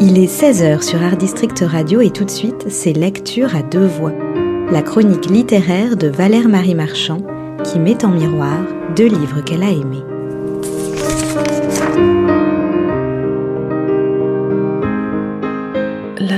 Il 0.00 0.16
est 0.16 0.26
16h 0.26 0.82
sur 0.82 1.02
Art 1.02 1.16
District 1.16 1.64
Radio 1.66 2.00
et 2.00 2.10
tout 2.10 2.24
de 2.24 2.30
suite, 2.30 2.66
c'est 2.68 2.92
Lecture 2.92 3.56
à 3.56 3.62
deux 3.62 3.86
voix. 3.86 4.12
La 4.70 4.80
chronique 4.80 5.26
littéraire 5.26 5.96
de 5.96 6.06
Valère 6.06 6.48
Marie 6.48 6.76
Marchand 6.76 7.20
qui 7.64 7.80
met 7.80 8.04
en 8.04 8.10
miroir 8.10 8.60
deux 8.94 9.08
livres 9.08 9.40
qu'elle 9.40 9.64
a 9.64 9.70
aimés. 9.70 10.04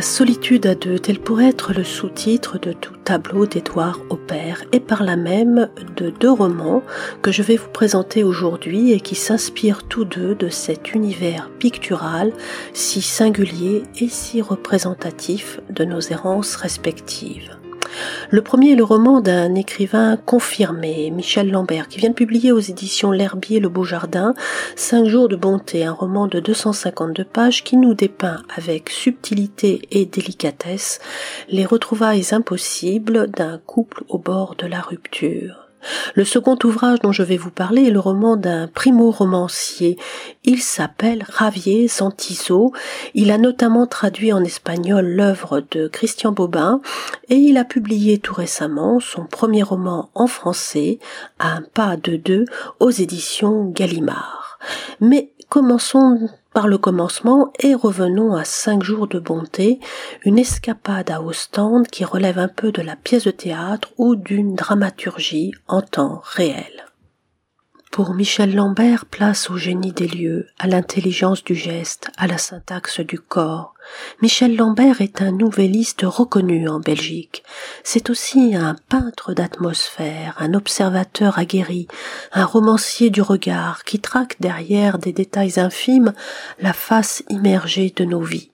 La 0.01 0.07
solitude 0.07 0.65
à 0.65 0.75
deux, 0.75 0.99
tel 0.99 1.19
pourrait 1.19 1.51
être 1.51 1.75
le 1.75 1.85
sous-titre 1.85 2.59
de 2.59 2.73
tout 2.73 2.97
tableau 3.05 3.45
d'Édouard 3.45 4.01
Aubert 4.09 4.65
et 4.73 4.81
par 4.81 5.03
là 5.03 5.15
même 5.15 5.69
de 5.99 6.09
deux 6.09 6.31
romans 6.31 6.83
que 7.21 7.31
je 7.31 7.43
vais 7.43 7.57
vous 7.57 7.69
présenter 7.69 8.25
aujourd'hui 8.25 8.93
et 8.93 9.01
qui 9.01 9.15
s'inspirent 9.15 9.83
tous 9.83 10.07
deux 10.07 10.35
de 10.35 10.49
cet 10.49 10.95
univers 10.95 11.51
pictural 11.59 12.33
si 12.73 13.03
singulier 13.03 13.83
et 14.01 14.09
si 14.09 14.41
représentatif 14.41 15.61
de 15.69 15.85
nos 15.85 16.01
errances 16.01 16.57
respectives. 16.57 17.60
Le 18.31 18.43
premier 18.43 18.73
est 18.73 18.77
le 18.77 18.85
roman 18.85 19.21
d'un 19.21 19.55
écrivain 19.55 20.17
confirmé, 20.17 21.11
Michel 21.11 21.51
Lambert, 21.51 21.89
qui 21.89 21.99
vient 21.99 22.11
de 22.11 22.15
publier 22.15 22.53
aux 22.53 22.61
éditions 22.61 23.11
L'Herbier 23.11 23.61
Le 23.61 23.69
Beau 23.69 23.85
Jardin 23.85 24.35
Cinq 24.77 25.07
jours 25.07 25.29
de 25.29 25.37
bonté, 25.37 25.85
un 25.85 25.93
roman 25.93 26.27
de 26.27 26.41
252 26.41 27.25
pages 27.25 27.65
qui 27.65 27.77
nous 27.77 27.95
dépeint 27.95 28.43
avec 28.57 28.91
subtilité 28.91 29.83
et 29.91 30.07
délicatesse 30.07 31.01
les 31.49 31.67
retrouvailles 31.67 32.27
impossibles 32.33 33.31
d'un 33.31 33.59
couple 33.59 34.05
au 34.09 34.19
bord 34.19 34.55
de 34.57 34.67
la 34.67 34.81
rupture. 34.81 35.70
Le 36.15 36.25
second 36.25 36.59
ouvrage 36.65 37.01
dont 37.01 37.13
je 37.13 37.23
vais 37.23 37.37
vous 37.37 37.51
parler 37.51 37.87
est 37.87 37.91
le 37.91 38.01
roman 38.01 38.37
d'un 38.37 38.69
primo-romancier. 38.69 39.99
Il 40.45 40.61
s'appelle 40.61 41.25
Ravier 41.29 41.89
Santiso. 41.89 42.73
Il 43.15 43.31
a 43.31 43.39
notamment 43.39 43.87
traduit 43.87 44.33
en 44.33 44.45
espagnol 44.45 45.07
l'œuvre 45.07 45.63
de 45.71 45.89
Christian 45.89 46.33
Bobin 46.33 46.81
et 47.29 47.37
il 47.37 47.57
a 47.57 47.65
publié 47.65 48.19
tout 48.19 48.35
récemment 48.35 49.01
son 49.01 49.25
premier 49.25 49.63
roman 49.63 50.11
en 50.15 50.27
français, 50.27 50.99
Un 51.39 51.63
pas 51.75 51.97
de 51.97 52.17
deux, 52.17 52.45
aux 52.79 52.91
éditions 52.91 53.71
Gallimard. 53.71 54.59
Mais 55.01 55.33
commençons 55.49 56.29
par 56.53 56.69
le 56.69 56.79
commencement 56.79 57.53
et 57.61 57.75
revenons 57.75 58.35
à 58.35 58.45
cinq 58.45 58.83
jours 58.83 59.07
de 59.07 59.19
bonté, 59.19 59.81
une 60.25 60.39
escapade 60.39 61.11
à 61.11 61.23
Ostende 61.23 61.89
qui 61.89 62.05
relève 62.05 62.39
un 62.39 62.49
peu 62.49 62.73
de 62.73 62.83
la 62.83 62.97
pièce 62.97 63.25
de 63.25 63.31
théâtre 63.31 63.91
ou 63.99 64.17
d'une 64.17 64.55
dramaturgie 64.55 65.53
en 65.69 65.83
temps 65.83 66.21
réel. 66.25 66.90
Pour 67.91 68.15
Michel 68.15 68.55
Lambert, 68.55 69.05
place 69.05 69.51
au 69.51 69.57
génie 69.57 69.91
des 69.91 70.07
lieux, 70.07 70.47
à 70.61 70.69
l'intelligence 70.69 71.43
du 71.43 71.57
geste, 71.57 72.09
à 72.17 72.29
la 72.29 72.39
syntaxe 72.39 73.01
du 73.01 73.19
corps. 73.19 73.75
Michel 74.23 74.55
Lambert 74.55 75.01
est 75.01 75.23
un 75.23 75.33
nouvelliste 75.33 76.03
reconnu 76.05 76.69
en 76.69 76.79
Belgique. 76.79 77.43
C'est 77.83 78.09
aussi 78.09 78.55
un 78.55 78.77
peintre 78.89 79.35
d'atmosphère, 79.35 80.37
un 80.39 80.55
observateur 80.55 81.41
aguerri, 81.41 81.89
un 82.33 82.45
romancier 82.45 83.11
du 83.11 83.23
regard 83.23 83.83
qui 83.83 83.99
traque 83.99 84.37
derrière 84.39 84.99
des 84.99 85.13
détails 85.13 85.59
infimes 85.59 86.13
la 86.61 86.73
face 86.73 87.25
immergée 87.29 87.93
de 87.97 88.05
nos 88.05 88.23
vies. 88.23 88.53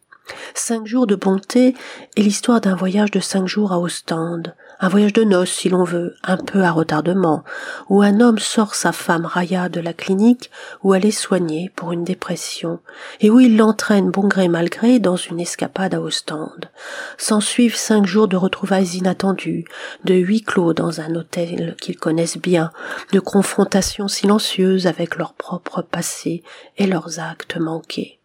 Cinq 0.54 0.86
jours 0.86 1.06
de 1.06 1.14
bonté 1.14 1.74
est 2.16 2.22
l'histoire 2.22 2.62
d'un 2.62 2.74
voyage 2.74 3.10
de 3.10 3.20
cinq 3.20 3.46
jours 3.46 3.72
à 3.72 3.78
Ostende, 3.78 4.54
un 4.80 4.88
voyage 4.88 5.12
de 5.12 5.24
noces 5.24 5.50
si 5.50 5.68
l'on 5.68 5.84
veut, 5.84 6.14
un 6.22 6.36
peu 6.36 6.62
à 6.62 6.70
retardement, 6.70 7.44
où 7.88 8.02
un 8.02 8.20
homme 8.20 8.38
sort 8.38 8.74
sa 8.74 8.92
femme 8.92 9.26
Raya 9.26 9.68
de 9.68 9.80
la 9.80 9.92
clinique 9.92 10.50
où 10.82 10.94
elle 10.94 11.06
est 11.06 11.10
soignée 11.10 11.70
pour 11.76 11.92
une 11.92 12.04
dépression, 12.04 12.80
et 13.20 13.30
où 13.30 13.40
il 13.40 13.56
l'entraîne 13.56 14.10
bon 14.10 14.28
gré 14.28 14.48
mal 14.48 14.68
gré 14.68 14.98
dans 14.98 15.16
une 15.16 15.40
escapade 15.40 15.94
à 15.94 16.00
Ostende. 16.00 16.70
S'ensuivent 17.18 17.76
cinq 17.76 18.06
jours 18.06 18.28
de 18.28 18.36
retrouvailles 18.36 18.96
inattendues, 18.96 19.64
de 20.04 20.14
huis 20.14 20.42
clos 20.42 20.74
dans 20.74 21.00
un 21.00 21.14
hôtel 21.14 21.76
qu'ils 21.80 21.98
connaissent 21.98 22.38
bien, 22.38 22.70
de 23.12 23.20
confrontations 23.20 24.08
silencieuses 24.08 24.86
avec 24.86 25.16
leur 25.16 25.34
propre 25.34 25.82
passé 25.82 26.42
et 26.76 26.86
leurs 26.86 27.20
actes 27.20 27.56
manqués. 27.56 28.18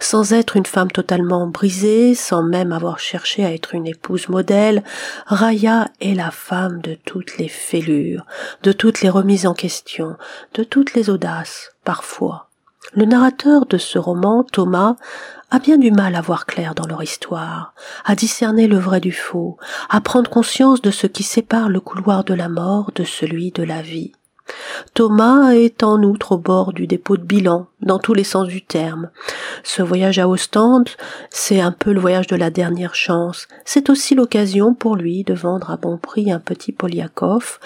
Sans 0.00 0.32
être 0.32 0.56
une 0.56 0.66
femme 0.66 0.90
totalement 0.90 1.46
brisée, 1.46 2.14
sans 2.14 2.42
même 2.42 2.72
avoir 2.72 2.98
cherché 2.98 3.44
à 3.44 3.52
être 3.52 3.74
une 3.74 3.86
épouse 3.86 4.28
modèle, 4.28 4.84
Raya 5.26 5.88
est 6.00 6.14
la 6.14 6.30
femme 6.30 6.80
de 6.80 6.96
toutes 7.04 7.38
les 7.38 7.48
fêlures, 7.48 8.24
de 8.62 8.72
toutes 8.72 9.00
les 9.00 9.08
remises 9.08 9.46
en 9.46 9.54
question, 9.54 10.16
de 10.54 10.62
toutes 10.62 10.94
les 10.94 11.10
audaces, 11.10 11.70
parfois. 11.84 12.48
Le 12.94 13.04
narrateur 13.04 13.66
de 13.66 13.78
ce 13.78 13.98
roman, 13.98 14.44
Thomas, 14.44 14.96
a 15.50 15.58
bien 15.58 15.78
du 15.78 15.90
mal 15.90 16.14
à 16.14 16.20
voir 16.20 16.46
clair 16.46 16.74
dans 16.74 16.86
leur 16.86 17.02
histoire, 17.02 17.74
à 18.04 18.14
discerner 18.14 18.68
le 18.68 18.78
vrai 18.78 19.00
du 19.00 19.12
faux, 19.12 19.58
à 19.90 20.00
prendre 20.00 20.30
conscience 20.30 20.82
de 20.82 20.90
ce 20.90 21.06
qui 21.06 21.22
sépare 21.22 21.68
le 21.68 21.80
couloir 21.80 22.24
de 22.24 22.34
la 22.34 22.48
mort 22.48 22.92
de 22.94 23.04
celui 23.04 23.50
de 23.50 23.62
la 23.62 23.82
vie. 23.82 24.12
Thomas 24.94 25.52
est 25.52 25.82
en 25.82 26.02
outre 26.02 26.32
au 26.32 26.38
bord 26.38 26.72
du 26.72 26.86
dépôt 26.86 27.16
de 27.16 27.22
bilan, 27.22 27.66
dans 27.80 27.98
tous 27.98 28.14
les 28.14 28.24
sens 28.24 28.46
du 28.46 28.64
terme. 28.64 29.10
Ce 29.62 29.82
voyage 29.82 30.18
à 30.18 30.28
Ostende, 30.28 30.88
c'est 31.30 31.60
un 31.60 31.72
peu 31.72 31.92
le 31.92 32.00
voyage 32.00 32.26
de 32.26 32.36
la 32.36 32.50
dernière 32.50 32.94
chance. 32.94 33.48
C'est 33.64 33.90
aussi 33.90 34.14
l'occasion 34.14 34.74
pour 34.74 34.96
lui 34.96 35.24
de 35.24 35.34
vendre 35.34 35.70
à 35.70 35.76
bon 35.76 35.98
prix 35.98 36.30
un 36.30 36.40
petit 36.40 36.72
Poliakov, 36.72 37.58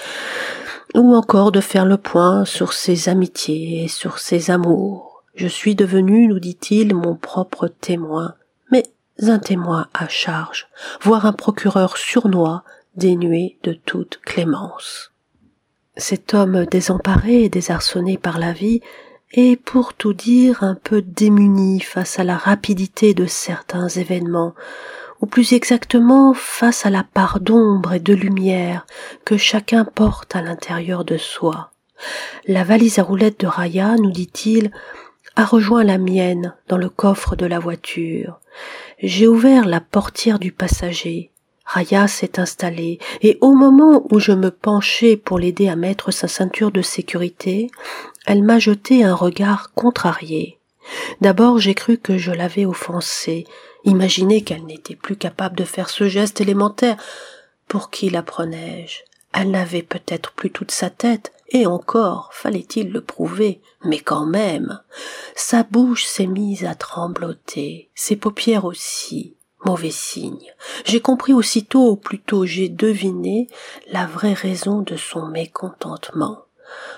ou 0.94 1.14
encore 1.14 1.52
de 1.52 1.60
faire 1.60 1.84
le 1.84 1.96
point 1.96 2.44
sur 2.44 2.72
ses 2.72 3.08
amitiés 3.08 3.84
et 3.84 3.88
sur 3.88 4.18
ses 4.18 4.50
amours. 4.50 5.22
Je 5.34 5.46
suis 5.46 5.74
devenu, 5.74 6.26
nous 6.26 6.40
dit-il, 6.40 6.94
mon 6.94 7.14
propre 7.14 7.68
témoin, 7.68 8.34
mais 8.70 8.84
un 9.22 9.38
témoin 9.38 9.86
à 9.94 10.08
charge, 10.08 10.68
voire 11.00 11.26
un 11.26 11.32
procureur 11.32 11.96
surnois, 11.96 12.64
dénué 12.96 13.58
de 13.62 13.72
toute 13.72 14.20
clémence. 14.24 15.09
Cet 15.96 16.34
homme 16.34 16.66
désemparé 16.66 17.44
et 17.44 17.48
désarçonné 17.48 18.16
par 18.16 18.38
la 18.38 18.52
vie 18.52 18.80
est, 19.32 19.60
pour 19.60 19.94
tout 19.94 20.12
dire, 20.12 20.62
un 20.62 20.74
peu 20.74 21.02
démuni 21.02 21.80
face 21.80 22.18
à 22.18 22.24
la 22.24 22.36
rapidité 22.36 23.14
de 23.14 23.26
certains 23.26 23.88
événements, 23.88 24.54
ou 25.20 25.26
plus 25.26 25.52
exactement 25.52 26.32
face 26.32 26.86
à 26.86 26.90
la 26.90 27.04
part 27.04 27.40
d'ombre 27.40 27.92
et 27.92 28.00
de 28.00 28.14
lumière 28.14 28.86
que 29.24 29.36
chacun 29.36 29.84
porte 29.84 30.34
à 30.34 30.42
l'intérieur 30.42 31.04
de 31.04 31.16
soi. 31.16 31.70
La 32.46 32.64
valise 32.64 32.98
à 32.98 33.02
roulettes 33.02 33.40
de 33.40 33.46
Raya, 33.46 33.96
nous 33.96 34.10
dit-il, 34.10 34.70
a 35.36 35.44
rejoint 35.44 35.84
la 35.84 35.98
mienne 35.98 36.54
dans 36.68 36.78
le 36.78 36.88
coffre 36.88 37.36
de 37.36 37.46
la 37.46 37.58
voiture. 37.58 38.40
J'ai 39.02 39.28
ouvert 39.28 39.66
la 39.66 39.80
portière 39.80 40.38
du 40.38 40.52
passager. 40.52 41.29
Raya 41.72 42.08
s'est 42.08 42.40
installée, 42.40 42.98
et 43.22 43.38
au 43.40 43.54
moment 43.54 44.04
où 44.10 44.18
je 44.18 44.32
me 44.32 44.50
penchais 44.50 45.16
pour 45.16 45.38
l'aider 45.38 45.68
à 45.68 45.76
mettre 45.76 46.10
sa 46.10 46.26
ceinture 46.26 46.72
de 46.72 46.82
sécurité, 46.82 47.70
elle 48.26 48.42
m'a 48.42 48.58
jeté 48.58 49.04
un 49.04 49.14
regard 49.14 49.72
contrarié. 49.74 50.58
D'abord 51.20 51.60
j'ai 51.60 51.76
cru 51.76 51.96
que 51.96 52.18
je 52.18 52.32
l'avais 52.32 52.66
offensée, 52.66 53.46
imaginé 53.84 54.42
qu'elle 54.42 54.64
n'était 54.64 54.96
plus 54.96 55.14
capable 55.14 55.56
de 55.56 55.62
faire 55.64 55.90
ce 55.90 56.08
geste 56.08 56.40
élémentaire. 56.40 56.96
Pour 57.68 57.90
qui 57.90 58.10
la 58.10 58.24
prenais-je 58.24 59.02
Elle 59.32 59.52
n'avait 59.52 59.84
peut-être 59.84 60.32
plus 60.32 60.50
toute 60.50 60.72
sa 60.72 60.90
tête, 60.90 61.30
et 61.50 61.66
encore 61.66 62.30
fallait-il 62.32 62.90
le 62.90 63.00
prouver, 63.00 63.60
mais 63.84 64.00
quand 64.00 64.26
même. 64.26 64.80
Sa 65.36 65.62
bouche 65.62 66.04
s'est 66.04 66.26
mise 66.26 66.64
à 66.64 66.74
trembloter, 66.74 67.90
ses 67.94 68.16
paupières 68.16 68.64
aussi. 68.64 69.36
Mauvais 69.64 69.90
signe. 69.90 70.54
J'ai 70.84 71.00
compris 71.00 71.32
aussitôt, 71.32 71.90
ou 71.90 71.96
plutôt 71.96 72.46
j'ai 72.46 72.68
deviné, 72.68 73.48
la 73.90 74.06
vraie 74.06 74.32
raison 74.32 74.80
de 74.80 74.96
son 74.96 75.26
mécontentement. 75.26 76.44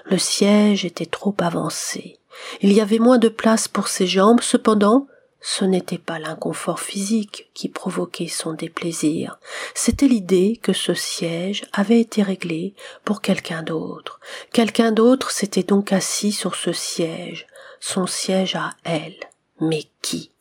Le 0.04 0.18
siège 0.18 0.84
était 0.84 1.06
trop 1.06 1.34
avancé. 1.38 2.18
Il 2.60 2.72
y 2.72 2.80
avait 2.80 2.98
moins 2.98 3.18
de 3.18 3.28
place 3.28 3.68
pour 3.68 3.88
ses 3.88 4.06
jambes, 4.06 4.40
cependant, 4.40 5.06
ce 5.44 5.64
n'était 5.64 5.98
pas 5.98 6.20
l'inconfort 6.20 6.78
physique 6.78 7.50
qui 7.52 7.68
provoquait 7.68 8.28
son 8.28 8.52
déplaisir, 8.52 9.40
c'était 9.74 10.06
l'idée 10.06 10.58
que 10.62 10.72
ce 10.72 10.94
siège 10.94 11.64
avait 11.72 12.00
été 12.00 12.22
réglé 12.22 12.74
pour 13.04 13.20
quelqu'un 13.20 13.64
d'autre. 13.64 14.20
Quelqu'un 14.52 14.92
d'autre 14.92 15.32
s'était 15.32 15.64
donc 15.64 15.92
assis 15.92 16.30
sur 16.30 16.54
ce 16.54 16.72
siège, 16.72 17.48
son 17.80 18.06
siège 18.06 18.54
à 18.54 18.70
elle. 18.84 19.18
Mais 19.60 19.84
qui? 20.00 20.31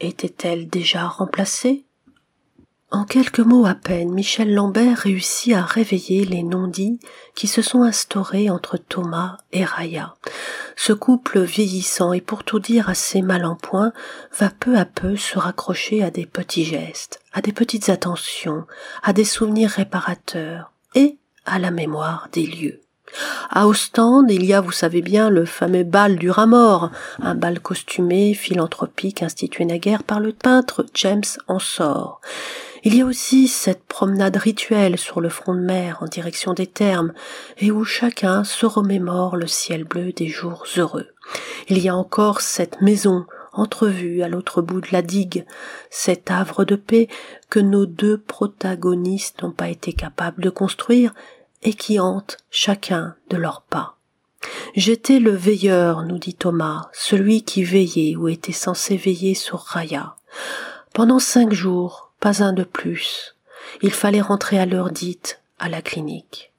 Était-elle 0.00 0.68
déjà 0.68 1.06
remplacée? 1.06 1.84
En 2.90 3.04
quelques 3.04 3.40
mots 3.40 3.66
à 3.66 3.74
peine, 3.74 4.10
Michel 4.12 4.54
Lambert 4.54 4.96
réussit 4.98 5.52
à 5.52 5.62
réveiller 5.62 6.24
les 6.24 6.42
non-dits 6.42 6.98
qui 7.34 7.46
se 7.46 7.60
sont 7.60 7.82
instaurés 7.82 8.48
entre 8.48 8.78
Thomas 8.78 9.36
et 9.52 9.62
Raya. 9.62 10.14
Ce 10.74 10.94
couple 10.94 11.40
vieillissant 11.40 12.14
et 12.14 12.22
pour 12.22 12.44
tout 12.44 12.60
dire 12.60 12.88
assez 12.88 13.20
mal 13.20 13.44
en 13.44 13.56
point 13.56 13.92
va 14.38 14.48
peu 14.48 14.78
à 14.78 14.86
peu 14.86 15.16
se 15.16 15.38
raccrocher 15.38 16.02
à 16.02 16.10
des 16.10 16.24
petits 16.24 16.64
gestes, 16.64 17.20
à 17.34 17.42
des 17.42 17.52
petites 17.52 17.90
attentions, 17.90 18.64
à 19.02 19.12
des 19.12 19.26
souvenirs 19.26 19.70
réparateurs 19.70 20.72
et 20.94 21.18
à 21.44 21.58
la 21.58 21.70
mémoire 21.70 22.28
des 22.32 22.46
lieux. 22.46 22.80
À 23.50 23.66
Ostende, 23.66 24.30
il 24.30 24.44
y 24.44 24.52
a, 24.52 24.60
vous 24.60 24.72
savez 24.72 25.02
bien, 25.02 25.30
le 25.30 25.44
fameux 25.44 25.84
bal 25.84 26.16
du 26.16 26.30
rat 26.30 26.48
un 27.20 27.34
bal 27.34 27.60
costumé, 27.60 28.34
philanthropique, 28.34 29.22
institué 29.22 29.64
naguère 29.64 30.02
par 30.02 30.20
le 30.20 30.32
peintre 30.32 30.86
James 30.94 31.22
Ensor. 31.46 32.20
Il 32.84 32.94
y 32.94 33.02
a 33.02 33.06
aussi 33.06 33.48
cette 33.48 33.84
promenade 33.84 34.36
rituelle 34.36 34.98
sur 34.98 35.20
le 35.20 35.28
front 35.28 35.54
de 35.54 35.60
mer 35.60 35.98
en 36.00 36.06
direction 36.06 36.54
des 36.54 36.66
thermes, 36.66 37.12
et 37.58 37.70
où 37.70 37.84
chacun 37.84 38.44
se 38.44 38.66
remémore 38.66 39.36
le 39.36 39.46
ciel 39.46 39.84
bleu 39.84 40.12
des 40.12 40.28
jours 40.28 40.64
heureux. 40.76 41.08
Il 41.68 41.78
y 41.78 41.88
a 41.88 41.96
encore 41.96 42.40
cette 42.40 42.80
maison 42.80 43.26
entrevue 43.52 44.22
à 44.22 44.28
l'autre 44.28 44.62
bout 44.62 44.80
de 44.80 44.88
la 44.92 45.02
digue, 45.02 45.44
cet 45.90 46.30
havre 46.30 46.64
de 46.64 46.76
paix 46.76 47.08
que 47.50 47.58
nos 47.58 47.86
deux 47.86 48.18
protagonistes 48.18 49.42
n'ont 49.42 49.50
pas 49.50 49.68
été 49.68 49.92
capables 49.92 50.42
de 50.42 50.50
construire 50.50 51.12
et 51.62 51.74
qui 51.74 51.98
hante 51.98 52.38
chacun 52.50 53.14
de 53.30 53.36
leurs 53.36 53.62
pas. 53.62 53.96
J'étais 54.74 55.18
le 55.18 55.32
veilleur, 55.32 56.04
nous 56.04 56.18
dit 56.18 56.34
Thomas, 56.34 56.88
celui 56.92 57.42
qui 57.42 57.64
veillait 57.64 58.16
ou 58.16 58.28
était 58.28 58.52
censé 58.52 58.96
veiller 58.96 59.34
sur 59.34 59.60
Raya. 59.60 60.16
Pendant 60.94 61.18
cinq 61.18 61.52
jours, 61.52 62.12
pas 62.20 62.42
un 62.42 62.52
de 62.52 62.64
plus. 62.64 63.34
Il 63.82 63.92
fallait 63.92 64.20
rentrer 64.20 64.58
à 64.58 64.66
l'heure 64.66 64.90
dite 64.90 65.40
à 65.58 65.68
la 65.68 65.82
clinique. 65.82 66.52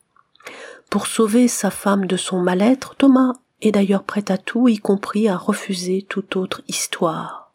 Pour 0.89 1.07
sauver 1.07 1.47
sa 1.47 1.71
femme 1.71 2.05
de 2.07 2.17
son 2.17 2.41
mal-être, 2.41 2.95
Thomas 2.95 3.33
est 3.61 3.71
d'ailleurs 3.71 4.03
prêt 4.03 4.31
à 4.31 4.37
tout, 4.37 4.67
y 4.67 4.77
compris 4.77 5.27
à 5.27 5.37
refuser 5.37 6.05
toute 6.07 6.35
autre 6.35 6.61
histoire. 6.67 7.51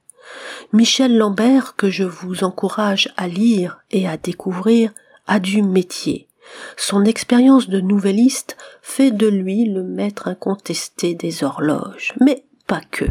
Michel 0.72 1.16
Lambert, 1.16 1.76
que 1.76 1.90
je 1.90 2.04
vous 2.04 2.44
encourage 2.44 3.12
à 3.16 3.28
lire 3.28 3.80
et 3.90 4.08
à 4.08 4.16
découvrir, 4.16 4.92
a 5.26 5.40
du 5.40 5.62
métier. 5.62 6.28
Son 6.76 7.04
expérience 7.04 7.68
de 7.68 7.80
nouvelliste 7.80 8.56
fait 8.82 9.10
de 9.10 9.26
lui 9.26 9.64
le 9.64 9.82
maître 9.82 10.28
incontesté 10.28 11.14
des 11.14 11.44
horloges, 11.44 12.14
mais 12.20 12.44
pas 12.66 12.82
que, 12.90 13.04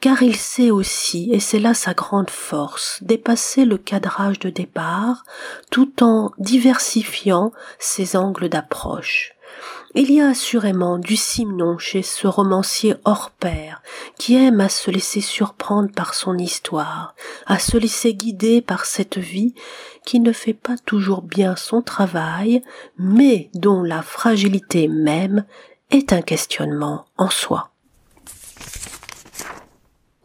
car 0.00 0.22
il 0.22 0.36
sait 0.36 0.70
aussi, 0.70 1.30
et 1.32 1.40
c'est 1.40 1.58
là 1.58 1.74
sa 1.74 1.92
grande 1.92 2.30
force, 2.30 2.98
dépasser 3.02 3.64
le 3.64 3.76
cadrage 3.76 4.38
de 4.38 4.50
départ 4.50 5.24
tout 5.70 6.02
en 6.02 6.32
diversifiant 6.38 7.52
ses 7.78 8.16
angles 8.16 8.48
d'approche. 8.48 9.34
Il 9.94 10.10
y 10.12 10.20
a 10.20 10.28
assurément 10.28 10.98
du 10.98 11.16
Simon 11.16 11.78
chez 11.78 12.02
ce 12.02 12.26
romancier 12.26 12.94
hors 13.04 13.30
pair, 13.30 13.82
qui 14.18 14.36
aime 14.36 14.60
à 14.60 14.68
se 14.68 14.90
laisser 14.90 15.20
surprendre 15.20 15.90
par 15.92 16.14
son 16.14 16.38
histoire, 16.38 17.14
à 17.46 17.58
se 17.58 17.76
laisser 17.76 18.14
guider 18.14 18.60
par 18.60 18.84
cette 18.84 19.18
vie 19.18 19.54
qui 20.04 20.20
ne 20.20 20.32
fait 20.32 20.54
pas 20.54 20.76
toujours 20.86 21.22
bien 21.22 21.56
son 21.56 21.82
travail, 21.82 22.62
mais 22.98 23.50
dont 23.54 23.82
la 23.82 24.02
fragilité 24.02 24.88
même 24.88 25.44
est 25.90 26.12
un 26.12 26.22
questionnement 26.22 27.06
en 27.16 27.30
soi. 27.30 27.70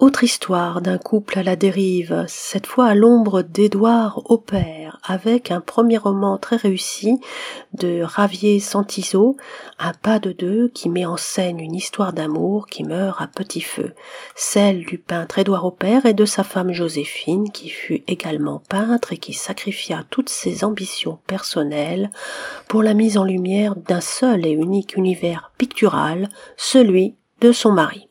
Autre 0.06 0.24
histoire 0.24 0.82
d'un 0.82 1.00
couple 1.00 1.40
à 1.40 1.42
la 1.42 1.56
dérive, 1.56 2.26
cette 2.28 2.68
fois 2.68 2.86
à 2.86 2.94
l'ombre 2.94 3.42
d'Édouard 3.42 4.22
Aupert, 4.30 5.00
avec 5.04 5.50
un 5.50 5.62
premier 5.62 5.98
roman 5.98 6.38
très 6.38 6.58
réussi 6.58 7.20
de 7.74 8.04
Ravier 8.04 8.60
Santiso, 8.60 9.36
Un 9.80 9.94
pas 9.94 10.20
de 10.20 10.32
deux, 10.32 10.68
qui 10.68 10.90
met 10.90 11.08
en 11.08 11.18
scène 11.18 11.60
une 11.60 11.74
histoire 11.74 12.14
d'amour 12.14 12.68
qui 12.68 12.84
meurt 12.84 13.20
à 13.20 13.26
petit 13.26 13.62
feu, 13.62 13.96
celle 14.36 14.86
du 14.86 15.00
peintre 15.00 15.40
Édouard 15.40 15.66
Aupert 15.66 16.06
et 16.06 16.14
de 16.14 16.26
sa 16.26 16.44
femme 16.44 16.72
Joséphine, 16.72 17.52
qui 17.52 17.70
fut 17.70 18.04
également 18.06 18.62
peintre 18.70 19.12
et 19.12 19.18
qui 19.18 19.34
sacrifia 19.34 20.04
toutes 20.12 20.30
ses 20.30 20.64
ambitions 20.64 21.18
personnelles 21.26 22.12
pour 22.68 22.84
la 22.84 22.94
mise 22.94 23.18
en 23.18 23.24
lumière 23.24 23.76
d'un 23.76 24.02
seul 24.02 24.46
et 24.46 24.52
unique 24.52 24.98
univers 24.98 25.52
pictural, 25.58 26.30
celui 26.58 27.16
de 27.42 27.52
son 27.52 27.72
mari. 27.72 28.08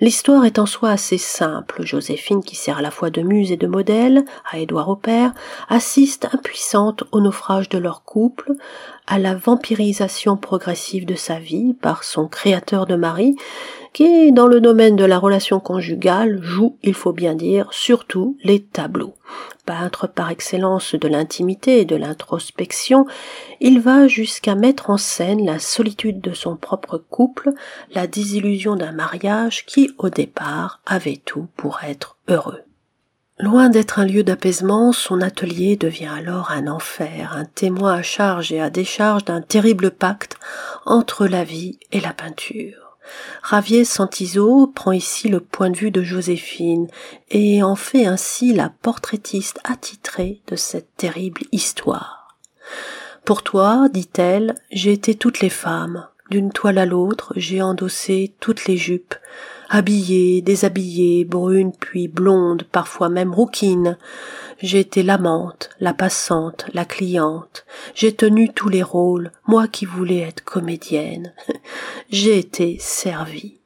L'histoire 0.00 0.46
est 0.46 0.58
en 0.58 0.64
soi 0.64 0.88
assez 0.90 1.18
simple. 1.18 1.84
Joséphine, 1.84 2.42
qui 2.42 2.56
sert 2.56 2.78
à 2.78 2.82
la 2.82 2.90
fois 2.90 3.10
de 3.10 3.20
muse 3.20 3.52
et 3.52 3.58
de 3.58 3.66
modèle 3.66 4.24
à 4.50 4.58
Édouard 4.58 4.88
Aupert, 4.88 5.34
assiste 5.68 6.26
impuissante 6.32 7.04
au 7.12 7.20
naufrage 7.20 7.68
de 7.68 7.76
leur 7.76 8.02
couple, 8.02 8.52
à 9.06 9.18
la 9.18 9.34
vampirisation 9.34 10.38
progressive 10.38 11.04
de 11.04 11.16
sa 11.16 11.38
vie 11.38 11.74
par 11.74 12.04
son 12.04 12.28
créateur 12.28 12.86
de 12.86 12.96
mari, 12.96 13.36
qui, 13.92 14.32
dans 14.32 14.46
le 14.46 14.60
domaine 14.60 14.96
de 14.96 15.04
la 15.04 15.18
relation 15.18 15.58
conjugale, 15.60 16.40
joue, 16.42 16.76
il 16.82 16.94
faut 16.94 17.12
bien 17.12 17.34
dire, 17.34 17.68
surtout 17.72 18.36
les 18.42 18.62
tableaux. 18.62 19.14
Peintre 19.66 20.08
par 20.08 20.30
excellence 20.30 20.94
de 20.94 21.08
l'intimité 21.08 21.80
et 21.80 21.84
de 21.84 21.96
l'introspection, 21.96 23.06
il 23.60 23.80
va 23.80 24.08
jusqu'à 24.08 24.54
mettre 24.54 24.90
en 24.90 24.96
scène 24.96 25.44
la 25.44 25.58
solitude 25.58 26.20
de 26.20 26.32
son 26.32 26.56
propre 26.56 26.98
couple, 26.98 27.50
la 27.94 28.06
désillusion 28.06 28.76
d'un 28.76 28.92
mariage 28.92 29.66
au 29.98 30.10
départ, 30.10 30.80
avait 30.86 31.20
tout 31.24 31.48
pour 31.56 31.80
être 31.82 32.16
heureux. 32.28 32.62
Loin 33.38 33.70
d'être 33.70 33.98
un 33.98 34.04
lieu 34.04 34.22
d'apaisement, 34.22 34.92
son 34.92 35.22
atelier 35.22 35.76
devient 35.76 36.10
alors 36.14 36.50
un 36.50 36.66
enfer, 36.66 37.32
un 37.34 37.46
témoin 37.46 37.94
à 37.94 38.02
charge 38.02 38.52
et 38.52 38.60
à 38.60 38.68
décharge 38.68 39.24
d'un 39.24 39.40
terrible 39.40 39.92
pacte 39.92 40.36
entre 40.84 41.26
la 41.26 41.42
vie 41.42 41.78
et 41.90 42.00
la 42.00 42.12
peinture. 42.12 42.98
Ravier 43.42 43.86
Santiso 43.86 44.66
prend 44.66 44.92
ici 44.92 45.28
le 45.28 45.40
point 45.40 45.70
de 45.70 45.76
vue 45.76 45.90
de 45.90 46.02
Joséphine 46.02 46.88
et 47.30 47.62
en 47.62 47.76
fait 47.76 48.04
ainsi 48.04 48.52
la 48.52 48.68
portraitiste 48.82 49.58
attitrée 49.64 50.42
de 50.48 50.56
cette 50.56 50.94
terrible 50.96 51.42
histoire. 51.50 52.36
Pour 53.24 53.42
toi, 53.42 53.88
dit-elle, 53.90 54.54
j'ai 54.70 54.92
été 54.92 55.14
toutes 55.14 55.40
les 55.40 55.50
femmes, 55.50 56.06
d'une 56.30 56.52
toile 56.52 56.78
à 56.78 56.86
l'autre, 56.86 57.32
j'ai 57.36 57.60
endossé 57.60 58.34
toutes 58.40 58.66
les 58.66 58.76
jupes, 58.76 59.14
habillée, 59.68 60.42
déshabillée, 60.42 61.24
brune 61.24 61.72
puis 61.72 62.08
blonde, 62.08 62.64
parfois 62.64 63.08
même 63.08 63.34
rouquine. 63.34 63.98
J'ai 64.60 64.80
été 64.80 65.02
l'amante, 65.02 65.70
la 65.80 65.94
passante, 65.94 66.66
la 66.74 66.84
cliente. 66.84 67.64
J'ai 67.94 68.14
tenu 68.14 68.52
tous 68.52 68.68
les 68.68 68.82
rôles, 68.82 69.32
moi 69.46 69.68
qui 69.68 69.86
voulais 69.86 70.20
être 70.20 70.44
comédienne. 70.44 71.32
J'ai 72.10 72.38
été 72.38 72.76
servie. 72.78 73.58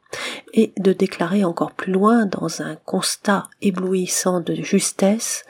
Et 0.53 0.73
de 0.79 0.93
déclarer 0.93 1.45
encore 1.45 1.73
plus 1.73 1.93
loin, 1.93 2.27
dans 2.27 2.63
un 2.63 2.77
constat 2.77 3.49
éblouissant 3.61 4.41
de 4.41 4.55
justesse, 4.55 5.45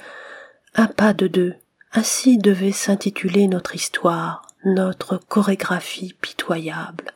un 0.74 0.86
pas 0.86 1.12
de 1.12 1.26
deux. 1.26 1.54
Ainsi 1.92 2.38
devait 2.38 2.72
s'intituler 2.72 3.46
notre 3.46 3.74
histoire, 3.74 4.46
notre 4.64 5.18
chorégraphie 5.18 6.14
pitoyable. 6.20 7.12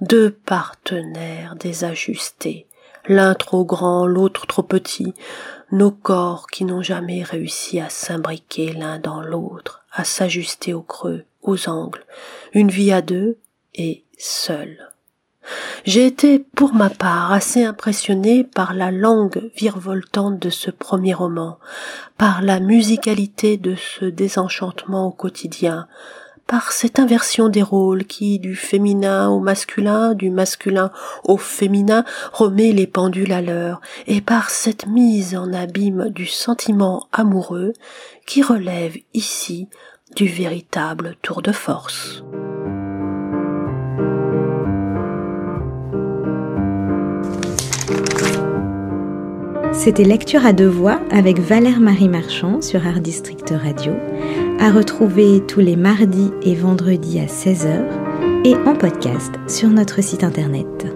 Deux 0.00 0.30
partenaires 0.30 1.56
désajustés, 1.56 2.66
l'un 3.06 3.34
trop 3.34 3.64
grand, 3.64 4.06
l'autre 4.06 4.46
trop 4.46 4.62
petit, 4.62 5.14
nos 5.72 5.90
corps 5.90 6.46
qui 6.46 6.64
n'ont 6.64 6.82
jamais 6.82 7.22
réussi 7.22 7.80
à 7.80 7.88
s'imbriquer 7.88 8.72
l'un 8.72 8.98
dans 8.98 9.20
l'autre, 9.20 9.84
à 9.92 10.04
s'ajuster 10.04 10.74
au 10.74 10.82
creux, 10.82 11.24
aux 11.42 11.68
angles, 11.68 12.04
une 12.52 12.70
vie 12.70 12.92
à 12.92 13.02
deux 13.02 13.38
et 13.74 14.04
seule. 14.18 14.90
J'ai 15.84 16.06
été, 16.06 16.40
pour 16.40 16.74
ma 16.74 16.90
part, 16.90 17.32
assez 17.32 17.64
impressionné 17.64 18.42
par 18.42 18.74
la 18.74 18.90
langue 18.90 19.50
virevoltante 19.54 20.40
de 20.40 20.50
ce 20.50 20.72
premier 20.72 21.14
roman, 21.14 21.58
par 22.18 22.42
la 22.42 22.58
musicalité 22.58 23.56
de 23.56 23.76
ce 23.76 24.04
désenchantement 24.04 25.06
au 25.06 25.12
quotidien, 25.12 25.86
par 26.46 26.72
cette 26.72 26.98
inversion 26.98 27.48
des 27.48 27.62
rôles 27.62 28.04
qui, 28.04 28.38
du 28.38 28.54
féminin 28.54 29.28
au 29.28 29.40
masculin, 29.40 30.14
du 30.14 30.30
masculin 30.30 30.90
au 31.24 31.36
féminin, 31.36 32.04
remet 32.32 32.72
les 32.72 32.86
pendules 32.86 33.32
à 33.32 33.42
l'heure, 33.42 33.80
et 34.06 34.20
par 34.20 34.50
cette 34.50 34.86
mise 34.86 35.36
en 35.36 35.52
abîme 35.52 36.10
du 36.10 36.26
sentiment 36.26 37.06
amoureux 37.12 37.72
qui 38.26 38.42
relève 38.42 38.96
ici 39.14 39.68
du 40.14 40.26
véritable 40.26 41.16
tour 41.22 41.42
de 41.42 41.52
force. 41.52 42.22
C'était 49.72 50.04
Lecture 50.04 50.46
à 50.46 50.52
deux 50.52 50.68
voix 50.68 51.00
avec 51.10 51.38
Valère 51.38 51.80
Marie 51.80 52.08
Marchand 52.08 52.62
sur 52.62 52.86
Art 52.86 53.00
District 53.00 53.50
Radio 53.50 53.92
à 54.58 54.72
retrouver 54.72 55.42
tous 55.46 55.60
les 55.60 55.76
mardis 55.76 56.32
et 56.42 56.54
vendredis 56.54 57.20
à 57.20 57.26
16h 57.26 58.44
et 58.44 58.54
en 58.54 58.74
podcast 58.74 59.32
sur 59.48 59.68
notre 59.68 60.02
site 60.02 60.24
internet. 60.24 60.95